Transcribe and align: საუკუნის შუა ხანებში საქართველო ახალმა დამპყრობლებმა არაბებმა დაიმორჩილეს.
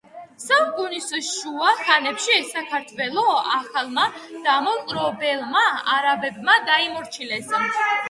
საუკუნის 0.43 1.11
შუა 1.27 1.73
ხანებში 1.81 2.39
საქართველო 2.55 3.27
ახალმა 3.59 4.09
დამპყრობლებმა 4.49 5.67
არაბებმა 5.99 6.61
დაიმორჩილეს. 6.75 7.59